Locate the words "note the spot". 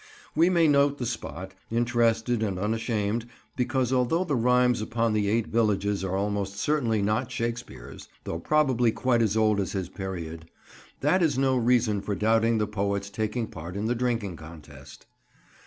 0.67-1.53